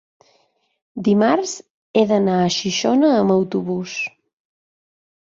[1.07, 1.51] Dimarts
[1.99, 3.93] he d'anar a Xixona amb autobús.